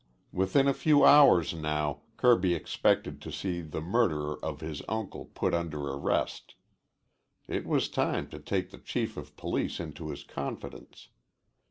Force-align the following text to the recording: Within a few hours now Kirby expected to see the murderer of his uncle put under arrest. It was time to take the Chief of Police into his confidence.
Within 0.31 0.67
a 0.67 0.73
few 0.73 1.05
hours 1.05 1.53
now 1.53 2.01
Kirby 2.17 2.55
expected 2.55 3.21
to 3.21 3.31
see 3.31 3.61
the 3.61 3.81
murderer 3.81 4.39
of 4.43 4.59
his 4.59 4.81
uncle 4.89 5.25
put 5.25 5.53
under 5.53 5.81
arrest. 5.85 6.55
It 7.47 7.67
was 7.67 7.87
time 7.87 8.27
to 8.31 8.39
take 8.39 8.71
the 8.71 8.79
Chief 8.79 9.15
of 9.15 9.37
Police 9.37 9.79
into 9.79 10.09
his 10.09 10.23
confidence. 10.23 11.09